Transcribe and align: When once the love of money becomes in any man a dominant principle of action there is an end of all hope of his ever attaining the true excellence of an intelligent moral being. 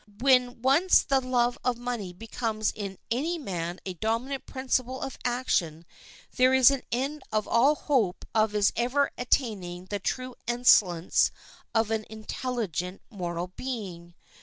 When 0.19 0.63
once 0.63 1.03
the 1.03 1.19
love 1.21 1.59
of 1.63 1.77
money 1.77 2.11
becomes 2.11 2.71
in 2.71 2.97
any 3.11 3.37
man 3.37 3.79
a 3.85 3.93
dominant 3.93 4.47
principle 4.47 4.99
of 4.99 5.19
action 5.23 5.85
there 6.37 6.55
is 6.55 6.71
an 6.71 6.81
end 6.91 7.21
of 7.31 7.47
all 7.47 7.75
hope 7.75 8.25
of 8.33 8.53
his 8.53 8.73
ever 8.75 9.11
attaining 9.15 9.85
the 9.85 9.99
true 9.99 10.33
excellence 10.47 11.29
of 11.75 11.91
an 11.91 12.07
intelligent 12.09 13.03
moral 13.11 13.49
being. 13.55 14.15